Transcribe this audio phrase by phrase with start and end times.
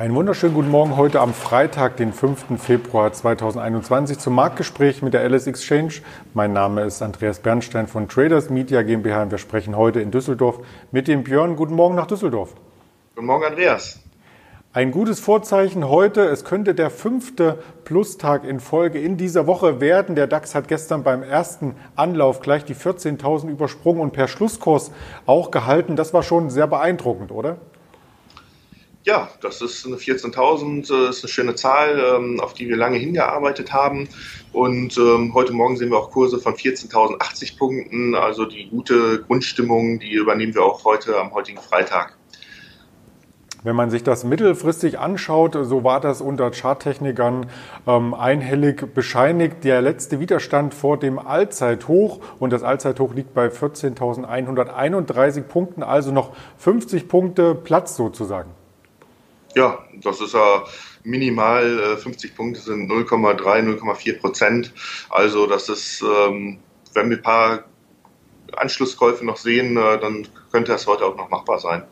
[0.00, 2.58] Einen wunderschönen guten Morgen heute am Freitag, den 5.
[2.58, 5.92] Februar 2021 zum Marktgespräch mit der LS Exchange.
[6.32, 10.60] Mein Name ist Andreas Bernstein von Traders Media GmbH und wir sprechen heute in Düsseldorf
[10.90, 11.54] mit dem Björn.
[11.54, 12.54] Guten Morgen nach Düsseldorf.
[13.14, 14.00] Guten Morgen, Andreas.
[14.72, 16.22] Ein gutes Vorzeichen heute.
[16.22, 20.14] Es könnte der fünfte Plustag in Folge in dieser Woche werden.
[20.14, 24.92] Der DAX hat gestern beim ersten Anlauf gleich die 14.000 übersprungen und per Schlusskurs
[25.26, 25.94] auch gehalten.
[25.94, 27.58] Das war schon sehr beeindruckend, oder?
[29.04, 32.98] Ja, das ist eine 14.000, äh, ist eine schöne Zahl, ähm, auf die wir lange
[32.98, 34.08] hingearbeitet haben.
[34.52, 38.14] Und ähm, heute Morgen sehen wir auch Kurse von 14.080 Punkten.
[38.14, 42.18] Also die gute Grundstimmung, die übernehmen wir auch heute am heutigen Freitag.
[43.62, 47.46] Wenn man sich das mittelfristig anschaut, so war das unter Charttechnikern
[47.86, 49.64] ähm, einhellig bescheinigt.
[49.64, 56.32] Der letzte Widerstand vor dem Allzeithoch und das Allzeithoch liegt bei 14.131 Punkten, also noch
[56.58, 58.59] 50 Punkte Platz sozusagen.
[59.54, 60.64] Ja, das ist ja
[61.04, 61.96] minimal.
[61.96, 63.40] 50 äh, Punkte sind 0,3,
[63.78, 64.72] 0,4 Prozent.
[65.08, 66.58] Also das ist, ähm,
[66.94, 67.64] wenn wir ein paar
[68.56, 71.84] Anschlusskäufe noch sehen, äh, dann könnte das heute auch noch machbar sein.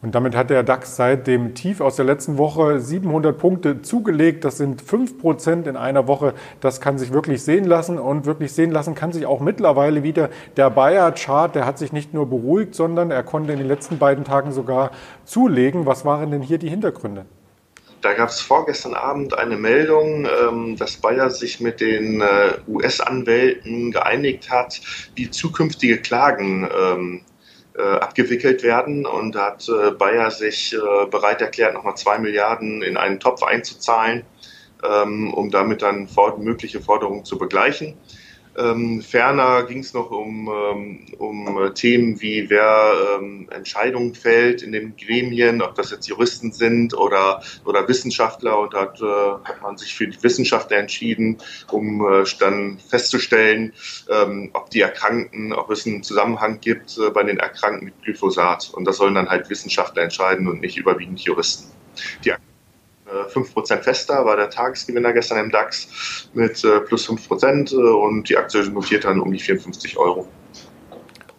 [0.00, 4.44] Und damit hat der DAX seit dem Tief aus der letzten Woche 700 Punkte zugelegt.
[4.44, 6.34] Das sind 5 Prozent in einer Woche.
[6.60, 7.98] Das kann sich wirklich sehen lassen.
[7.98, 11.52] Und wirklich sehen lassen kann sich auch mittlerweile wieder der Bayer-Chart.
[11.52, 14.92] Der hat sich nicht nur beruhigt, sondern er konnte in den letzten beiden Tagen sogar
[15.24, 15.84] zulegen.
[15.84, 17.26] Was waren denn hier die Hintergründe?
[18.00, 23.90] Da gab es vorgestern Abend eine Meldung, ähm, dass Bayer sich mit den äh, US-Anwälten
[23.90, 24.80] geeinigt hat,
[25.16, 27.37] die zukünftige Klagen ähm, äh,
[27.82, 29.06] abgewickelt werden.
[29.06, 33.42] Und da hat äh, Bayer sich äh, bereit erklärt, nochmal zwei Milliarden in einen Topf
[33.42, 34.24] einzuzahlen,
[34.84, 37.94] ähm, um damit dann mögliche Forderungen zu begleichen.
[38.58, 44.62] Ähm, ferner ging es noch um, ähm, um äh, Themen wie wer ähm, Entscheidungen fällt
[44.62, 48.58] in den Gremien, ob das jetzt Juristen sind oder, oder Wissenschaftler.
[48.58, 51.38] Und da hat, äh, hat man sich für die Wissenschaftler entschieden,
[51.70, 53.72] um äh, dann festzustellen,
[54.10, 58.70] ähm, ob die Erkrankten, ob es einen Zusammenhang gibt äh, bei den Erkrankten mit Glyphosat.
[58.72, 61.72] Und das sollen dann halt Wissenschaftler entscheiden und nicht überwiegend Juristen.
[62.24, 62.32] Die
[63.32, 68.28] 5% äh, fester, war der Tagesgewinner gestern im DAX mit äh, plus 5% äh, und
[68.28, 70.26] die Aktie notiert dann um die 54 Euro.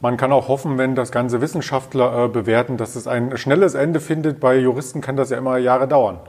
[0.00, 4.38] Man kann auch hoffen, wenn das ganze Wissenschaftler bewerten, dass es ein schnelles Ende findet.
[4.38, 6.20] Bei Juristen kann das ja immer Jahre dauern.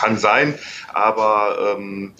[0.00, 0.58] Kann sein,
[0.92, 2.14] aber ähm, ähm,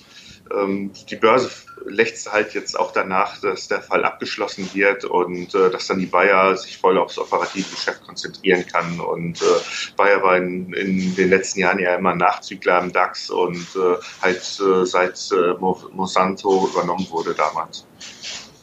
[0.51, 1.51] die Börse
[1.85, 6.07] lächzt halt jetzt auch danach, dass der Fall abgeschlossen wird und äh, dass dann die
[6.07, 9.01] Bayer sich voll aufs operative Geschäft konzentrieren kann.
[9.01, 9.45] Und äh,
[9.97, 14.61] Bayer war in, in den letzten Jahren ja immer Nachzügler im DAX und äh, halt
[14.61, 17.87] äh, seit äh, Monsanto übernommen wurde damals.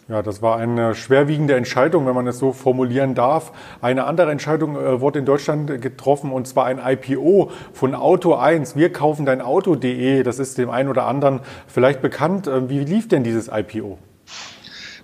[0.07, 3.51] Ja, das war eine schwerwiegende Entscheidung, wenn man es so formulieren darf.
[3.81, 8.75] Eine andere Entscheidung äh, wurde in Deutschland getroffen und zwar ein IPO von Auto 1.
[8.75, 10.21] Wir kaufen dein Auto.de.
[10.21, 12.45] Das ist dem einen oder anderen vielleicht bekannt.
[12.45, 13.97] Äh, wie lief denn dieses IPO?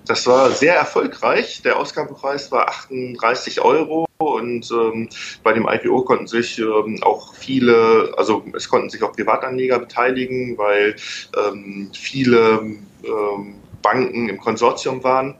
[0.05, 1.63] Das war sehr erfolgreich.
[1.63, 5.09] Der Ausgabenpreis war 38 Euro und ähm,
[5.41, 10.59] bei dem IPO konnten sich ähm, auch viele, also es konnten sich auch Privatanleger beteiligen,
[10.59, 10.95] weil
[11.35, 15.35] ähm, viele ähm, Banken im Konsortium waren.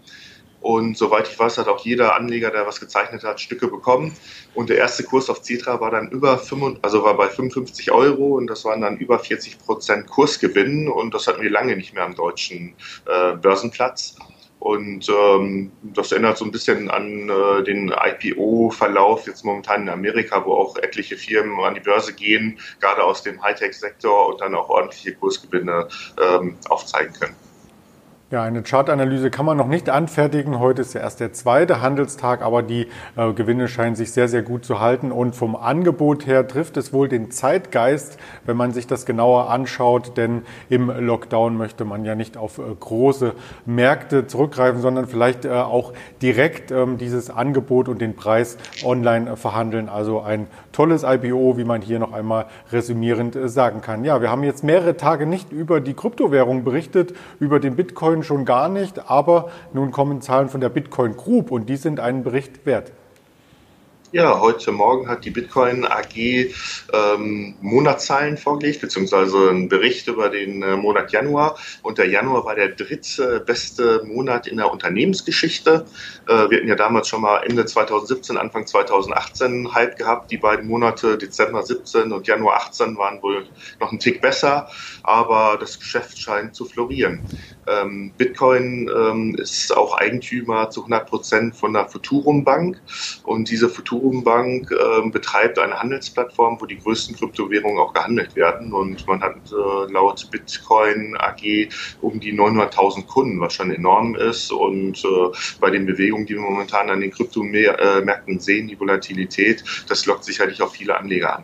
[0.62, 4.16] Und soweit ich weiß, hat auch jeder Anleger, der was gezeichnet hat, Stücke bekommen.
[4.53, 8.38] Und der erste Kurs auf Cetra war dann über 55, also war bei 55 Euro
[8.38, 10.88] und das waren dann über 40 Prozent Kursgewinn.
[10.88, 12.75] Und das hatten wir lange nicht mehr am deutschen
[13.07, 14.16] äh, Börsenplatz.
[14.59, 20.46] Und ähm, das erinnert so ein bisschen an äh, den IPO-Verlauf jetzt momentan in Amerika,
[20.46, 24.69] wo auch etliche Firmen an die Börse gehen, gerade aus dem Hightech-Sektor und dann auch
[24.69, 25.88] ordentliche Kursgewinne
[26.22, 27.35] ähm, aufzeigen können.
[28.31, 30.58] Ja, eine Chartanalyse kann man noch nicht anfertigen.
[30.58, 32.88] Heute ist ja erst der zweite Handelstag, aber die
[33.18, 35.12] äh, Gewinne scheinen sich sehr, sehr gut zu halten.
[35.12, 40.16] Und vom Angebot her trifft es wohl den Zeitgeist, wenn man sich das genauer anschaut.
[40.16, 43.33] Denn im Lockdown möchte man ja nicht auf äh, große
[43.66, 45.92] Märkte zurückgreifen, sondern vielleicht äh, auch
[46.22, 49.89] direkt ähm, dieses Angebot und den Preis online verhandeln.
[49.89, 54.06] Also ein tolles IPO, wie man hier noch einmal resümierend äh, sagen kann.
[54.06, 58.45] Ja, wir haben jetzt mehrere Tage nicht über die Kryptowährung berichtet, über den Bitcoin schon
[58.45, 62.65] gar nicht, aber nun kommen Zahlen von der Bitcoin Group und die sind einen Bericht
[62.65, 62.91] wert.
[64.13, 70.62] Ja, heute Morgen hat die Bitcoin AG ähm, Monatszahlen vorgelegt, beziehungsweise einen Bericht über den
[70.62, 71.58] äh, Monat Januar.
[71.81, 75.86] Und der Januar war der drittbeste Monat in der Unternehmensgeschichte.
[76.28, 80.30] Äh, wir hatten ja damals schon mal Ende 2017, Anfang 2018 Hype gehabt.
[80.30, 83.46] Die beiden Monate Dezember 17 und Januar 18 waren wohl
[83.80, 84.68] noch einen Tick besser,
[85.04, 87.25] aber das Geschäft scheint zu florieren.
[87.66, 92.81] Ähm, Bitcoin ähm, ist auch Eigentümer zu 100 Prozent von der Futurum Bank
[93.24, 98.74] und diese Futurum Grubenbank äh, betreibt eine Handelsplattform, wo die größten Kryptowährungen auch gehandelt werden.
[98.74, 101.69] Und man hat äh, laut Bitcoin AG
[102.01, 104.51] um die 900.000 Kunden, was schon enorm ist.
[104.51, 110.06] Und äh, bei den Bewegungen, die wir momentan an den Kryptomärkten sehen, die Volatilität, das
[110.07, 111.44] lockt sicherlich auch viele Anleger an.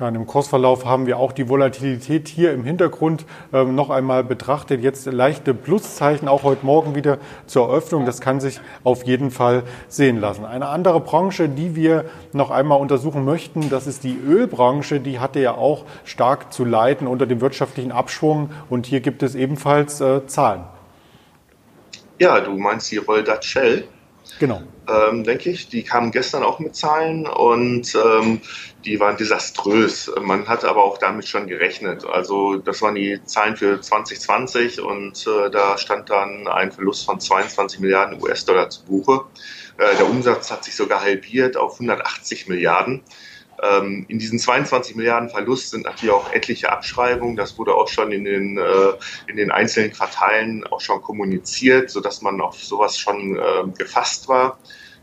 [0.00, 4.80] Ja, dem Kursverlauf haben wir auch die Volatilität hier im Hintergrund ähm, noch einmal betrachtet.
[4.80, 8.06] Jetzt leichte Pluszeichen auch heute Morgen wieder zur Eröffnung.
[8.06, 10.44] Das kann sich auf jeden Fall sehen lassen.
[10.44, 15.00] Eine andere Branche, die wir noch einmal untersuchen möchten, das ist die Ölbranche.
[15.00, 18.50] Die hatte ja auch stark zu leiden unter dem wirtschaftlichen Abschwung.
[18.70, 20.62] Und hier gibt es ebenfalls äh, Zahlen.
[22.20, 23.88] Ja, du meinst die Roldat Shell?
[24.38, 24.62] Genau.
[24.88, 25.68] Ähm, denke ich.
[25.68, 28.40] Die kamen gestern auch mit Zahlen und ähm,
[28.84, 30.10] die waren desaströs.
[30.20, 32.04] Man hat aber auch damit schon gerechnet.
[32.04, 37.20] Also das waren die Zahlen für 2020 und äh, da stand dann ein Verlust von
[37.20, 39.24] 22 Milliarden US-Dollar zu Buche.
[39.78, 43.02] Äh, der Umsatz hat sich sogar halbiert auf 180 Milliarden.
[43.62, 47.36] Ähm, in diesen 22 Milliarden Verlust sind natürlich auch etliche Abschreibungen.
[47.36, 48.92] Das wurde auch schon in den, äh,
[49.26, 54.58] in den einzelnen Quartalen auch schon kommuniziert, sodass man auf sowas schon äh, gefasst war.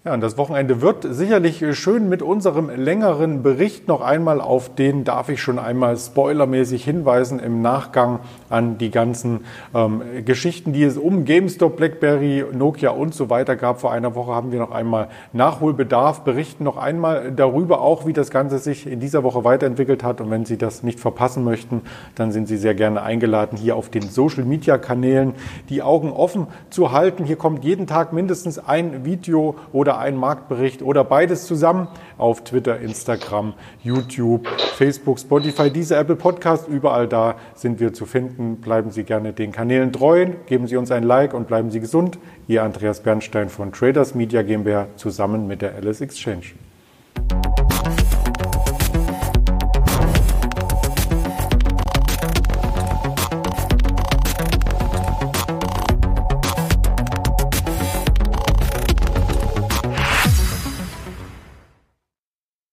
[0.07, 5.03] Ja, und das Wochenende wird sicherlich schön mit unserem längeren Bericht noch einmal auf den
[5.03, 8.19] darf ich schon einmal spoilermäßig hinweisen im Nachgang
[8.49, 9.41] an die ganzen
[9.75, 13.81] ähm, Geschichten, die es um GameStop, BlackBerry, Nokia und so weiter gab.
[13.81, 18.31] Vor einer Woche haben wir noch einmal Nachholbedarf, berichten noch einmal darüber auch, wie das
[18.31, 20.21] Ganze sich in dieser Woche weiterentwickelt hat.
[20.21, 21.81] Und wenn Sie das nicht verpassen möchten,
[22.15, 25.33] dann sind Sie sehr gerne eingeladen, hier auf den Social Media Kanälen
[25.67, 27.25] die Augen offen zu halten.
[27.25, 32.79] Hier kommt jeden Tag mindestens ein Video oder ein Marktbericht oder beides zusammen auf Twitter,
[32.79, 36.67] Instagram, YouTube, Facebook, Spotify, diese Apple Podcast.
[36.67, 38.57] Überall da sind wir zu finden.
[38.57, 42.17] Bleiben Sie gerne den Kanälen treu, geben Sie uns ein Like und bleiben Sie gesund.
[42.47, 46.53] Ihr Andreas Bernstein von Traders Media GmbH zusammen mit der Alice Exchange.